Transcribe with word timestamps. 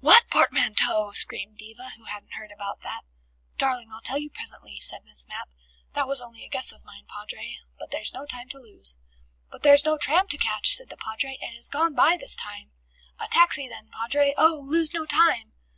"What 0.00 0.28
portmanteau?" 0.28 1.12
screamed 1.12 1.56
Diva, 1.56 1.92
who 1.96 2.04
hadn't 2.04 2.34
heard 2.34 2.52
about 2.52 2.82
that. 2.82 3.00
"Darling, 3.56 3.90
I'll 3.90 4.02
tell 4.02 4.18
you 4.18 4.28
presently," 4.28 4.78
said 4.78 5.06
Miss 5.06 5.26
Mapp. 5.26 5.48
"That 5.94 6.06
was 6.06 6.20
only 6.20 6.44
a 6.44 6.50
guess 6.50 6.70
of 6.70 6.84
mine, 6.84 7.06
Padre. 7.08 7.56
But 7.78 7.90
there's 7.90 8.12
no 8.12 8.26
time 8.26 8.50
to 8.50 8.58
lose." 8.58 8.98
"But 9.50 9.62
there's 9.62 9.86
no 9.86 9.96
tram 9.96 10.28
to 10.28 10.36
catch," 10.36 10.74
said 10.74 10.90
the 10.90 10.98
Padre. 10.98 11.38
"It 11.40 11.54
has 11.56 11.70
gone 11.70 11.94
by 11.94 12.18
this 12.18 12.36
time." 12.36 12.72
"A 13.18 13.26
taxi 13.28 13.68
then, 13.70 13.88
Padre! 13.90 14.34
Oh, 14.36 14.62
lose 14.68 14.92
no 14.92 15.06
time!" 15.06 15.54